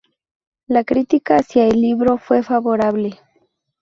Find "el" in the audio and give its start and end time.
1.67-1.79